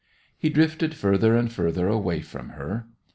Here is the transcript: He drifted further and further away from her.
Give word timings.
He 0.35 0.49
drifted 0.49 0.95
further 0.95 1.35
and 1.35 1.53
further 1.53 1.87
away 1.87 2.21
from 2.21 2.49
her. 2.49 2.87